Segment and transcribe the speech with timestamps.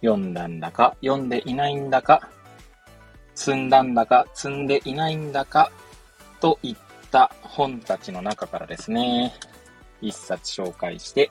[0.00, 2.28] 読んだんだか読んでいないんだか、
[3.34, 5.70] 積んだんだか積んでいないんだか
[6.40, 6.76] といっ
[7.10, 9.34] た本たちの中からですね、
[10.00, 11.30] 一冊紹介して、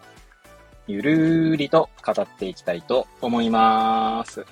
[0.87, 4.45] ゆるーりと語っていきたいと思います。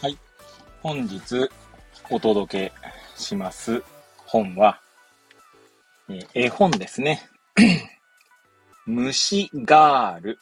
[0.00, 0.18] はい。
[0.82, 1.48] 本日
[2.10, 2.72] お届け
[3.16, 3.82] します
[4.26, 4.80] 本は、
[6.08, 7.28] え絵本ですね。
[8.86, 10.38] 虫ガール。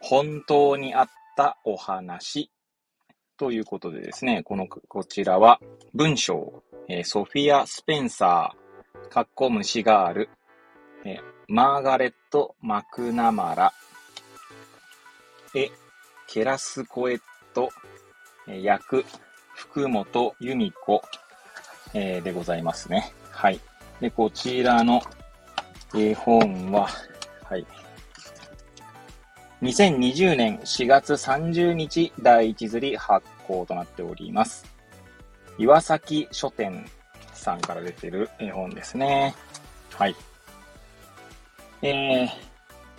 [0.00, 2.50] 本当にあったお話。
[3.36, 5.60] ということでですね、この、こちらは
[5.94, 10.28] 文章、えソフィア・スペンサー、かっこ虫ガール、
[11.06, 13.72] えマーガレット・マクナマラ、
[15.54, 15.70] え、
[16.28, 17.20] ケラスコエッ
[17.54, 17.70] ト、
[18.46, 19.04] え役、
[19.54, 21.02] 福本由美子、
[21.94, 23.12] えー、でございますね。
[23.30, 23.60] はい。
[24.00, 25.02] で、こちらの
[25.94, 26.88] 絵本は、
[27.44, 27.66] はい。
[29.62, 34.64] 2020年4月30日第一釣り発行となっております。
[35.58, 36.86] 岩崎書店
[37.34, 39.34] さんから出てる絵本ですね。
[39.94, 40.16] はい。
[41.82, 42.28] えー、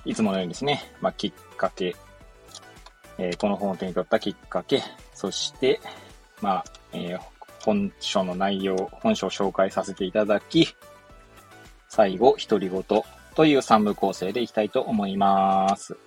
[0.06, 1.96] いつものようにですね、まあ、きっかけ、
[3.18, 4.84] えー、この本を手に取ったきっかけ、
[5.16, 5.80] そして、
[6.42, 7.20] まあ、えー、
[7.64, 10.76] 本書の内容、本書を紹介させていただき、
[11.90, 12.84] 最後、独り言
[13.36, 15.98] という三部構成でいきたいと思います。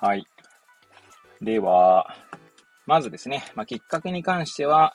[0.00, 0.26] はい。
[1.40, 2.14] では、
[2.86, 4.94] まずですね、まあ、きっかけに関しては、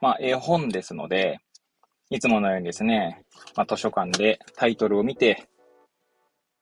[0.00, 1.40] まあ、絵本ですので、
[2.10, 3.22] いつものようにですね、
[3.56, 5.48] まあ、図書館でタイトルを見て、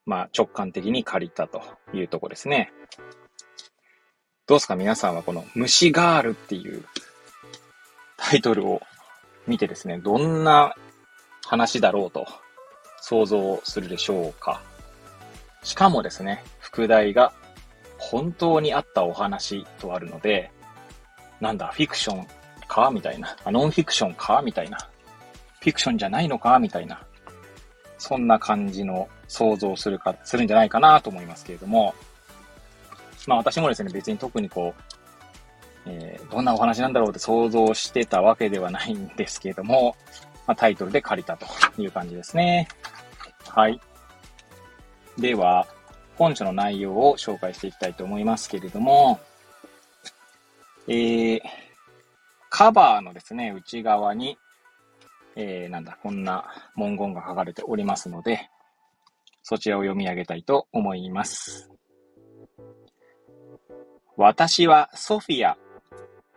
[0.05, 1.61] まあ、直感的に借りたと
[1.93, 2.73] いうとこですね。
[4.47, 4.77] どうですか？
[4.77, 6.85] 皆さんはこの虫ガールっていう
[8.17, 8.81] タイトルを
[9.49, 10.77] 見てですね、どんな
[11.45, 12.27] 話だろうと
[13.01, 14.63] 想像するでしょうか？
[15.65, 17.33] しかもですね、副題が
[17.99, 20.51] 本当にあったお話とあるので、
[21.41, 22.27] なんだ、フィクション
[22.69, 22.91] か？
[22.91, 23.37] みたいな。
[23.47, 24.43] ノンフィクションか？
[24.43, 24.79] みたいな。
[25.61, 26.59] フィクションじゃないのか？
[26.59, 27.03] みたいな。
[27.99, 31.95] そんな感じの想像するか、するんじゃないかなと思いますけれども。
[33.27, 34.83] まあ私もですね、別に特にこう、
[35.87, 39.97] えー、どんなお話なんだろうって想像してたわけではないんですけれども、
[40.47, 41.47] まあ、タイトルで借りたと
[41.81, 42.69] いう感じですね。
[43.49, 43.81] はい。
[45.19, 45.67] では、
[46.16, 49.21] 本書の内容を紹介していきたいと思いますけれども、
[50.88, 51.41] えー、
[52.49, 54.38] カバーのですね、内側に、
[55.34, 56.47] えー、なんだ、こんな
[56.77, 58.49] 文言が書かれておりますので、
[59.43, 61.71] そちらを読み上げたいと思います。
[64.16, 65.59] 私はソフィア、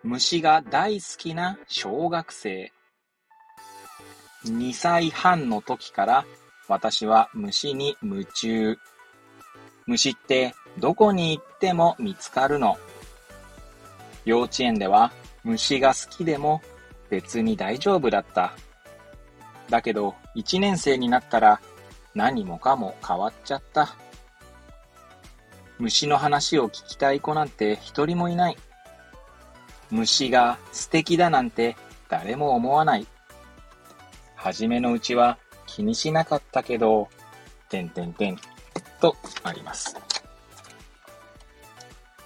[0.03, 2.71] 虫が大好きな小学生。
[4.45, 6.25] 2歳半の時から
[6.67, 8.77] 私は虫に夢中。
[9.89, 12.77] 虫ってどこに行っても見つかるの。
[14.23, 15.11] 幼稚園では
[15.43, 16.61] 虫が好きでも
[17.09, 18.53] 別に大丈夫だった。
[19.67, 21.59] だけど1年生になったら
[22.13, 23.95] 何もかも変わっちゃった。
[25.79, 28.57] 虫の話を聞きたい子なんて一人もいない。
[29.89, 31.75] 虫が素敵だなんて
[32.09, 33.07] 誰も思わない。
[34.35, 37.09] はじめのうちは気にしなかったけど、
[37.69, 38.37] てんてんてん
[38.99, 39.95] とあります。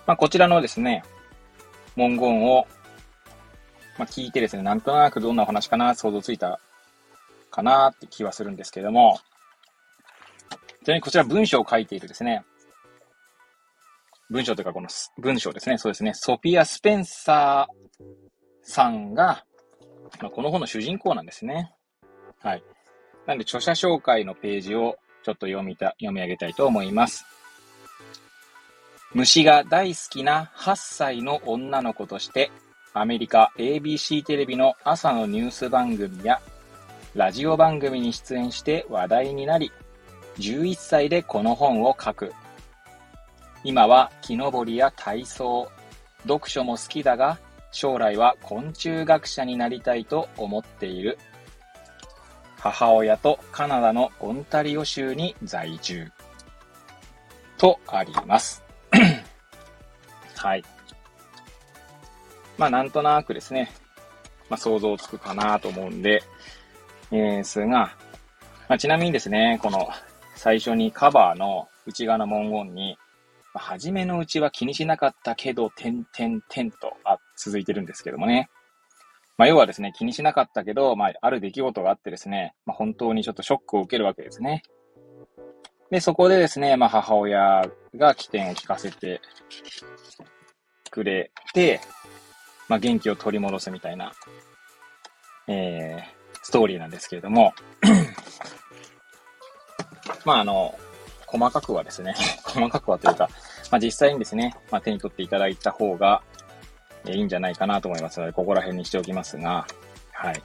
[0.06, 1.03] まあ、こちらのですね、
[1.95, 2.67] 文言を、
[3.97, 6.59] まあ、聞いてですね、なんとなくどんなお話かな、想像ついた
[7.51, 9.19] かなって気はするんですけれども、
[10.83, 12.44] ちなみにこちら文章を書いているですね、
[14.30, 14.89] 文章というかこの
[15.19, 15.77] 文章ですね。
[15.77, 16.13] そうですね。
[16.15, 18.03] ソフィア・スペンサー
[18.63, 19.45] さんが、
[20.19, 21.71] まあ、この本の主人公なんですね。
[22.42, 22.63] はい。
[23.27, 27.25] なんで、著者紹介のページをちょっと読みた、読み上げたいと思います。
[29.13, 32.51] 虫が大好きな8歳の女の子として、
[32.93, 36.39] アメリカ ABC テレビの朝のニュース番組や
[37.15, 39.71] ラジオ番組に出演して話題になり、
[40.37, 42.33] 11歳でこの本を書く
[43.65, 45.69] 今は木登りや体操、
[46.23, 47.37] 読書も好きだが、
[47.71, 51.17] 将来は昆虫学者になりたいと思っている。
[52.63, 56.10] 母親とカナダのオンタリオ州に在住。
[57.57, 58.63] とあります。
[60.38, 60.63] はい。
[62.57, 63.69] まあ、なんとなくですね、
[64.50, 66.24] まあ、想像つくかなと思うんで、
[67.12, 67.98] えー、すが、
[68.69, 69.89] まあ、ちなみにですね、この
[70.38, 72.98] 最初にカバーの内側の文言に、
[73.54, 78.50] まあ、初めのうちは気にしなかったけど、点々点とあ続いてるんですけどもね。
[79.38, 84.63] まあ、要はですね、気にしなかったけど、まあ、ある出来事があってですね、まあ、本当にちょっとショックを受けるわけですね。
[85.89, 89.21] で、そこでですね、まあ、母親が起点を聞かせて
[90.89, 91.81] くれて、
[92.68, 94.12] まあ、元気を取り戻すみたいな、
[95.47, 96.03] えー、
[96.41, 97.53] ストーリーなんですけれども、
[100.25, 100.77] まあ、あの、
[101.25, 102.13] 細かくはですね、
[102.45, 103.30] 細かくはというか、
[103.71, 106.21] まあ、実際にですね、まあ、手に取っていただいた方が、
[107.11, 109.67] いいんじゃないかなと思いますので、ここら辺にしておきますが、
[110.13, 110.41] はい。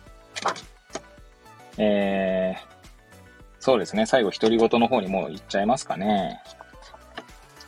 [1.76, 2.60] えー、
[3.60, 6.40] そうですね、最後、独り言の方にもう行っちゃいますかね。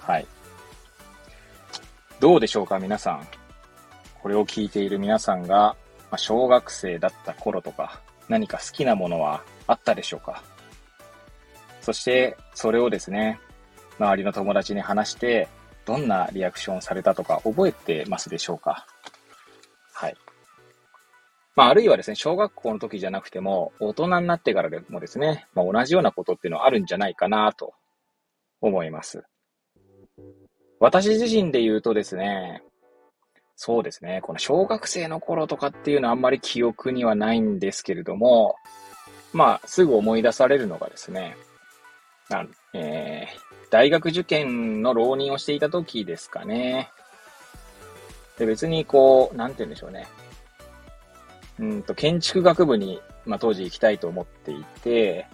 [0.01, 0.27] はい。
[2.19, 3.27] どうでしょうか、皆さん。
[4.21, 5.77] これを聞いている皆さんが、
[6.11, 10.43] まあ、小学生だった頃とか、何か好きなものはあったでしょうか
[11.81, 13.41] そして、それをですね、
[13.99, 15.49] 周りの友達に話して、
[15.91, 18.87] どんなリアクションされたとか覚えてますでしょうか？
[19.93, 20.17] はい。
[21.57, 27.75] まあ、あるいはですね、小学校の時じゃなくても、大人になってからでもですね、まあ、同じようなことっていうのはあるんじゃないかなと
[28.61, 29.25] 思います。
[30.79, 32.63] 私自身で言うとですね、
[33.57, 38.55] そうですね、この小学生の頃とかっていうのはあんまり記憶にはないんですけれども、
[39.33, 41.37] まあ、すぐ思い出されるのがですね、
[42.31, 46.91] あえー、大学受験の浪人をしていた時ですかね。
[48.39, 50.09] で、別にこう、なんて言うんでしょうね。
[51.59, 55.27] うんと、建築学部に、まあ、当時行きたいと思っていて、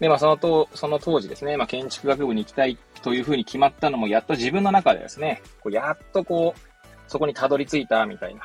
[0.00, 6.60] で、まあ、そのと、その当時ですね、まあ、建築学部に行きたいというふうに決まったのも、やっと自分の中でですね、こうやっとこう、
[7.06, 8.42] そこにたどり着いたみたいな、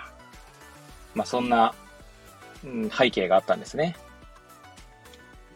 [1.15, 1.74] まあ、そんな、
[2.63, 3.95] うん、背景があったんですね。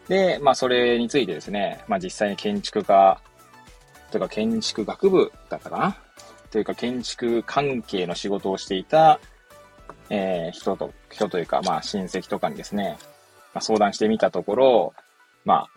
[0.08, 3.20] で、まあ、それについてですね、まあ、実際に建築家、
[4.12, 5.96] というか建築学部だったかな？
[6.50, 9.18] というか建築関係の仕事をしていた、
[10.10, 12.98] えー、人と、人というか、まあ、親戚とかにですね、
[13.54, 14.94] まあ、相談してみたところ、
[15.44, 15.68] まあ、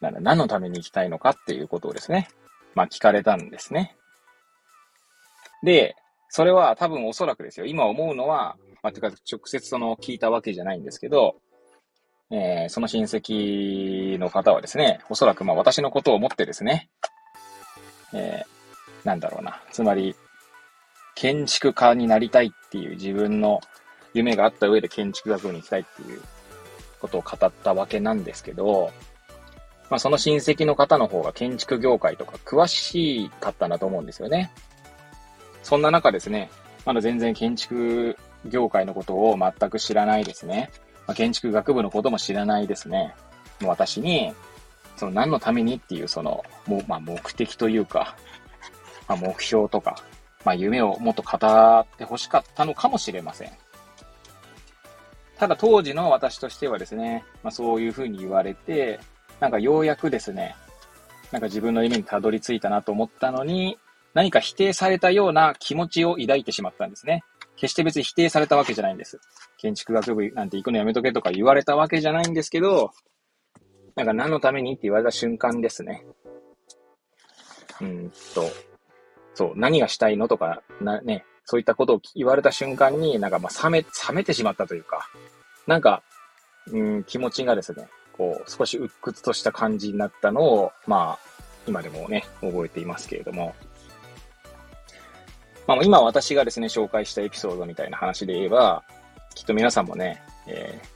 [0.00, 2.28] なん、何のために行きたいのかっていうことをですね、
[2.74, 3.96] まあ、聞かれたんですね。
[5.62, 5.96] で、
[6.28, 7.64] それは多分おそらくですよ。
[7.64, 11.36] 今思うのは、まあ、てか、直接その聞いたわけじゃないんですけど、
[12.30, 16.90] えー、その親戚の方はですね、おそらくまあ私のことを思ってですね、
[18.14, 19.60] えー、なんだろうな。
[19.72, 20.16] つまり、
[21.14, 23.60] 建築家になりたいっていう自分の
[24.14, 26.20] 夢があった上で建築学部に行きたいっていう
[27.00, 28.90] ことを語ったわけなんですけど、
[29.90, 34.50] まあその親戚の方の方が建築業界とか詳しかったんだと思うんですよね。
[35.62, 36.50] そんな中ですね、
[36.84, 38.16] まだ全然建築
[38.46, 40.70] 業界のことを全く知らないですね。
[41.06, 43.14] まあ、建築学部のことも知らないですね。
[43.60, 44.32] もう私に、
[44.96, 48.16] その何のためにっていうその、も、まあ、目的というか、
[49.08, 49.96] まあ、目標とか、
[50.44, 53.50] まあ、夢をもっと語って欲しかったのかもしれません。
[55.36, 59.00] ただ当時の私としてはですね、まあ、そういうふうに言われて、
[59.40, 60.54] なんかようやくですね、
[61.32, 63.78] なんか自分の夢にたどり着いたなと思ったのに、
[64.14, 67.24] 何か否定されたような気持ちを抱いてしまったんですね。
[67.56, 69.20] 決して別に否定されたわけじゃないんです。
[69.58, 72.92] 建築学部なんて行くのやめとけとか言われたわけじゃないんですけど、
[73.96, 76.04] なんか何のためにって言われた瞬間ですね。
[77.80, 78.44] うんと、
[79.34, 85.08] そう、何がしたいのとか、な、ね、そういったことを言われた瞬間に、なんかまあ冷め、冷めてしまったというか、
[85.66, 86.02] なんか、
[86.72, 91.34] うん、気持ちがですね、こう、少し鬱屈とした感じになったのを、まあ、
[91.66, 93.54] 今でもね、覚えていますけれども、
[95.66, 98.84] まあ、今私がですね、紹介したエピソードみたいな話で言えば、
[99.34, 100.93] きっと皆さんもね、えー、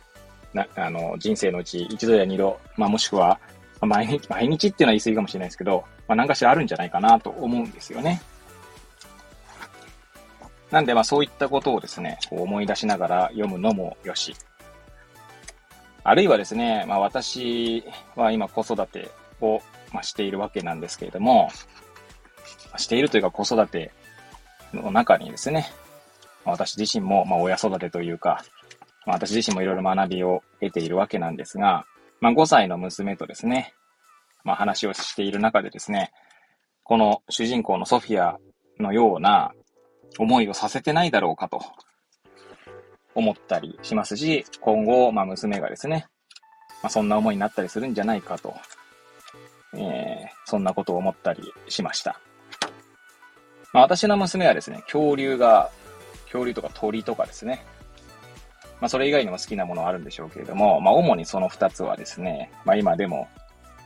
[0.52, 3.38] な、あの、人生のうち一度や二度、まあ、もしくは、
[3.80, 8.20] 毎日、毎日っていうのは言い過ぎかもしれないですけど、まあ、何かしらあるんじゃないかなと思うんですよね。
[10.70, 14.34] なんで、まあ、そういったことをですね、思い出しながら読むのもよし。
[16.04, 17.84] あるいはですね、まあ、私
[18.16, 19.60] は今子育てを、
[19.92, 21.50] まあ、しているわけなんですけれども、
[22.76, 23.92] しているというか子育て
[24.72, 25.70] の中にですね、
[26.44, 28.44] 私自身も、まあ、親育てというか、
[29.08, 31.86] まあ、私自身もいろいろ学びを得ているわけなんですが、
[32.20, 33.72] まあ、5歳の娘とですね、
[34.44, 36.12] まあ、話をしている中でですね、
[36.84, 38.38] この主人公のソフィア
[38.78, 39.52] のような
[40.18, 41.60] 思いをさせてないだろうかと
[43.14, 46.06] 思ったりしますし、今後、まあ、娘がですね、
[46.82, 48.54] まあ、そんな思いになったりするんじゃないかと
[49.74, 52.20] えー、そんなことを思ったりしました。
[53.72, 55.70] まあ、私の娘はですね、恐竜が、
[56.24, 57.64] 恐竜とか鳥とかですね。
[58.80, 63.28] まあ、それ以外にも好きなものはあるんでしょうけれども、まあ、主にその二つはですね、まあ、今でも、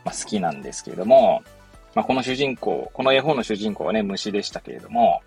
[0.05, 1.43] まあ、好きなんですけれども、
[1.95, 5.21] まあ、この主人公、この絵本の主人公はね、虫でしたけれども、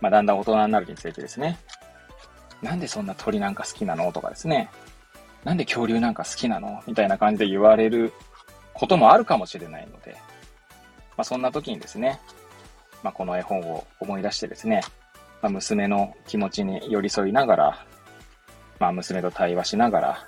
[0.00, 1.58] まあ、だんだん大人になるにつれてですね、
[2.60, 4.70] なんでそんな鳥なんか好きなのとかですね、
[5.44, 8.12] なんで恐竜なんか好きなのみたいな感じで言われる
[8.74, 10.12] こともあるかもしれないので、
[11.16, 12.20] まあ、そんな時にですね、
[13.02, 14.82] まあ、この絵本を思い出してですね、
[15.40, 17.86] まあ、娘の気持ちに寄り添いながら、
[18.82, 20.26] まあ、娘と対話しながら、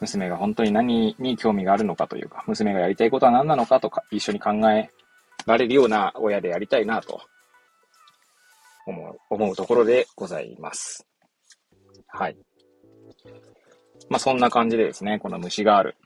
[0.00, 4.88] 娘が本当に何に興味があるのかというか、娘がやりたいことは何なのかとか、一緒に考え
[5.44, 7.20] られるような親でやりたいなと
[8.86, 11.04] 思う、思うところでございます。
[12.06, 12.36] はい。
[14.08, 15.96] まあ、そんな感じでですね、この虫ガール、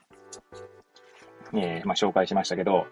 [1.53, 2.87] えー、まあ、紹介しましたけど、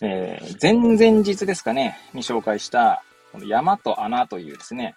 [0.00, 4.96] えー、前々日ですかね、に紹介した、この山と穴というですね、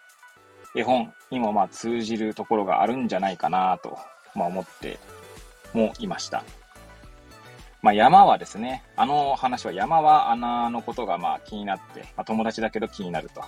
[0.75, 3.98] 絵本にもまあ通じるところがあるんじゃないかなと、
[4.36, 5.00] まあ、思って
[5.74, 6.44] もいました。
[7.82, 13.44] まあ、山はですね、あの話は山は穴のことがまあ気になって、まあ、友達だけど気になると。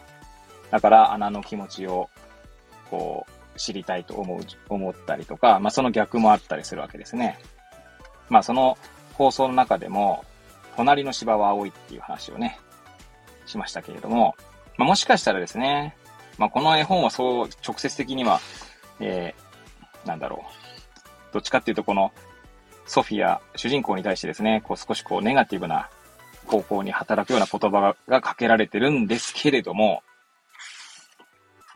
[0.69, 2.10] だから穴の気持ちを
[2.89, 7.39] こう知りたいと思う、思ったりとか、まあその逆もあったりするわけですね。
[8.29, 8.77] まあその
[9.13, 10.24] 放送の中でも、
[10.75, 12.60] 隣の芝は青いっていう話をね、
[13.48, 14.36] しましたけれども、
[14.77, 15.98] まあもしかしたらですね、
[16.38, 18.39] まあこの絵本はそう直接的には、
[19.00, 20.46] えー、なんだろ
[21.32, 21.34] う。
[21.34, 22.12] どっちかっていうとこの
[22.86, 25.89] ソフィア、主人公に対してですね、こう少しこうネガティブな
[26.46, 30.01] 方向に働くような言葉がかけられてるんですけれども、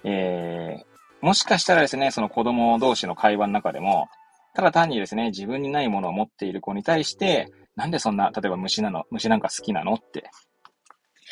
[0.03, 4.08] えー、もしかしたらですね、その子供同士の会話の中でも、
[4.53, 10.30] ただ単にですね、自分にないものを持っている子に対して、なんでそんな、例えば虫なの、虫なんか好きなのって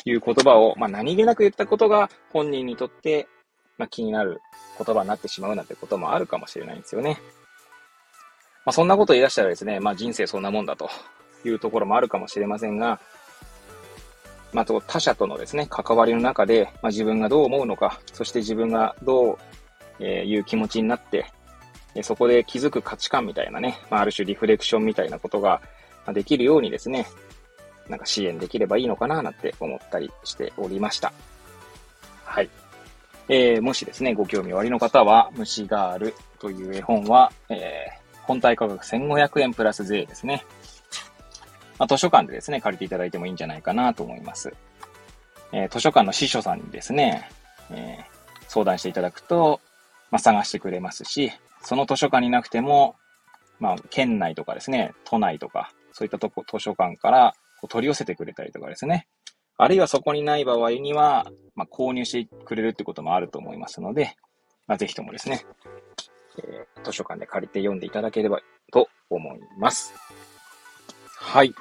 [0.04, 3.28] いう言葉を、まあ何気なく言ったことが本人にとって、
[3.78, 4.40] まあ気になる
[4.84, 7.18] 言葉になってしまうなんてこともあるかもしれないんですよね。
[8.64, 10.90] まあそんなこと言い出したらですね、まあ人生そんなもんだと
[11.44, 13.00] いうところもあるかもしれませんが、
[14.52, 19.38] まあ、他者とのですね、関わりの中で、まあ、自分がどう思うのか、そして自分がどう、
[20.00, 21.26] えいう気持ちになって、
[22.02, 25.60] そこで気づく価値観みたいなね、まあ、ある種リフレクションみたいなことが
[26.12, 27.06] できるようにですね、
[27.90, 31.12] なんか支援できればいいのかななんて思ったりしておりました。
[32.24, 32.48] はい。
[33.28, 40.44] えー、もしですね、ご興味おありの方は、虫ガールという絵本は、えー、本体価格1500円プラス税ですね。
[41.78, 44.52] まあ、図書館でですね、借りていただいてもいいんじゃないかなと思います。
[45.52, 47.28] えー、図書館の司書さんにですね、
[47.70, 49.60] えー、相談していただくと、
[50.10, 51.32] まあ、探してくれますし、
[51.62, 52.96] その図書館になくても、
[53.60, 57.34] まあ、県内とかですね、都内とか、そういったとこ、図書館から
[57.68, 59.06] 取り寄せてくれたりとかですね。
[59.56, 64.16] あるいはそこにない場合には、まあ、購入してくれるってこともあると思いますので、
[64.66, 65.44] まあ、ぜひともですね、
[66.38, 68.40] えー、図書館で借りて読んでいただければ
[68.72, 69.92] と思います。
[71.16, 71.54] はい。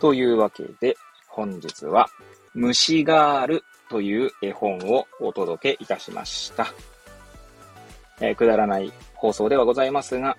[0.00, 0.96] というわけで、
[1.28, 2.08] 本日は、
[2.54, 6.68] 虫ガールという絵本をお届けいたしました。
[8.20, 10.36] えー、くだらない放送ではございますが、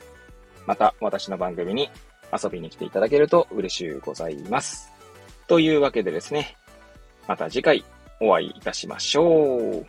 [0.66, 1.90] また私の番組に
[2.32, 4.92] 遊びに来ていただけると嬉しゅうございます。
[5.48, 6.58] というわけでですね、
[7.28, 7.86] また次回
[8.20, 9.86] お会いいたしましょう。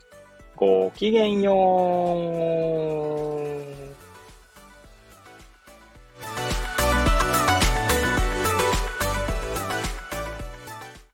[0.56, 1.52] ごきげんよ
[3.24, 3.27] う。